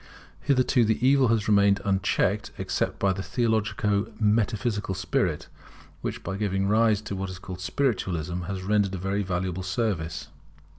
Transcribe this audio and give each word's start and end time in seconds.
Hitherto 0.41 0.83
the 0.83 0.97
evil 1.07 1.27
has 1.27 1.47
remained 1.47 1.79
unchecked, 1.85 2.49
except 2.57 2.97
by 2.97 3.13
the 3.13 3.21
theologico 3.21 4.11
metaphysical 4.19 4.95
spirit, 4.95 5.47
which, 6.01 6.23
by 6.23 6.37
giving 6.37 6.67
rise 6.67 7.01
to 7.03 7.15
what 7.15 7.29
is 7.29 7.37
called 7.37 7.61
Spiritualism, 7.61 8.41
has 8.49 8.63
rendered 8.63 8.95
a 8.95 8.97
very 8.97 9.21
valuable 9.21 9.61
service. 9.61 10.29